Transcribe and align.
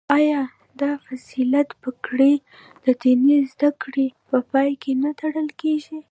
آیا 0.17 0.41
د 0.79 0.81
فضیلت 1.05 1.67
پګړۍ 1.81 2.35
د 2.83 2.85
دیني 3.01 3.37
زده 3.51 3.69
کړو 3.81 4.05
په 4.29 4.37
پای 4.51 4.71
کې 4.81 4.91
نه 5.03 5.11
تړل 5.19 5.47
کیږي؟ 5.61 5.97